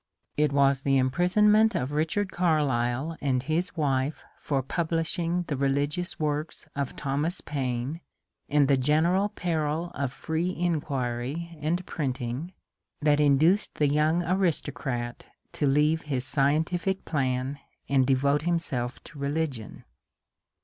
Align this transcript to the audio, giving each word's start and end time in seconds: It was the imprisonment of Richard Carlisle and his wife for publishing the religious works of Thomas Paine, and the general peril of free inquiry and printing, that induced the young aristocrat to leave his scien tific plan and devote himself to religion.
It 0.35 0.51
was 0.51 0.81
the 0.81 0.97
imprisonment 0.97 1.75
of 1.75 1.91
Richard 1.91 2.31
Carlisle 2.31 3.17
and 3.21 3.43
his 3.43 3.77
wife 3.77 4.23
for 4.39 4.63
publishing 4.63 5.43
the 5.43 5.55
religious 5.55 6.19
works 6.19 6.67
of 6.75 6.95
Thomas 6.95 7.39
Paine, 7.39 8.01
and 8.49 8.67
the 8.67 8.77
general 8.77 9.29
peril 9.29 9.91
of 9.93 10.11
free 10.11 10.55
inquiry 10.55 11.55
and 11.61 11.85
printing, 11.85 12.51
that 13.03 13.19
induced 13.19 13.75
the 13.75 13.89
young 13.89 14.23
aristocrat 14.23 15.23
to 15.51 15.67
leave 15.67 16.01
his 16.01 16.25
scien 16.25 16.63
tific 16.65 17.05
plan 17.05 17.59
and 17.87 18.07
devote 18.07 18.41
himself 18.41 19.03
to 19.03 19.19
religion. 19.19 19.83